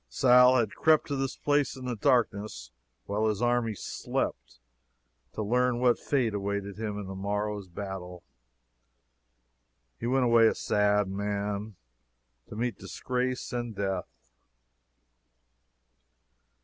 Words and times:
Saul 0.09 0.57
had 0.57 0.71
crept 0.73 1.05
to 1.09 1.15
this 1.15 1.37
place 1.37 1.75
in 1.75 1.85
the 1.85 1.95
darkness, 1.95 2.71
while 3.05 3.27
his 3.27 3.39
army 3.39 3.75
slept, 3.75 4.57
to 5.33 5.43
learn 5.43 5.79
what 5.79 5.99
fate 5.99 6.33
awaited 6.33 6.79
him 6.79 6.97
in 6.97 7.05
the 7.05 7.13
morrow's 7.13 7.67
battle. 7.67 8.23
He 9.99 10.07
went 10.07 10.25
away 10.25 10.47
a 10.47 10.55
sad 10.55 11.07
man, 11.07 11.75
to 12.49 12.55
meet 12.55 12.79
disgrace 12.79 13.53
and 13.53 13.75
death. 13.75 14.09